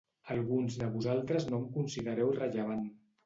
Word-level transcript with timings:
Alguns 0.35 0.77
de 0.83 0.87
vosaltres 0.95 1.45
no 1.51 1.59
em 1.59 1.69
considereu 1.77 2.35
rellevant. 2.39 2.85